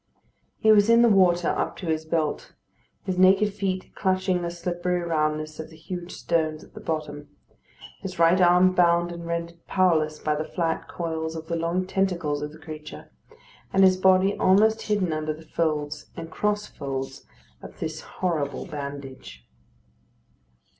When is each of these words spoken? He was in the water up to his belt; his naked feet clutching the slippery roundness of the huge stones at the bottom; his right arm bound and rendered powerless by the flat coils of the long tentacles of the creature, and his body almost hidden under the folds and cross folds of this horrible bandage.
He 0.57 0.71
was 0.71 0.89
in 0.89 1.03
the 1.03 1.09
water 1.09 1.49
up 1.49 1.77
to 1.77 1.85
his 1.85 2.05
belt; 2.05 2.53
his 3.03 3.19
naked 3.19 3.53
feet 3.53 3.93
clutching 3.93 4.41
the 4.41 4.49
slippery 4.49 5.01
roundness 5.01 5.59
of 5.59 5.69
the 5.69 5.75
huge 5.75 6.11
stones 6.11 6.63
at 6.63 6.73
the 6.73 6.79
bottom; 6.79 7.29
his 7.99 8.17
right 8.17 8.41
arm 8.41 8.73
bound 8.73 9.11
and 9.11 9.27
rendered 9.27 9.63
powerless 9.67 10.17
by 10.17 10.33
the 10.33 10.43
flat 10.43 10.87
coils 10.87 11.35
of 11.35 11.49
the 11.49 11.55
long 11.55 11.85
tentacles 11.85 12.41
of 12.41 12.51
the 12.51 12.57
creature, 12.57 13.11
and 13.71 13.83
his 13.83 13.95
body 13.95 14.35
almost 14.37 14.81
hidden 14.81 15.13
under 15.13 15.35
the 15.35 15.45
folds 15.45 16.09
and 16.17 16.31
cross 16.31 16.65
folds 16.65 17.27
of 17.61 17.79
this 17.79 18.01
horrible 18.01 18.65
bandage. 18.65 19.47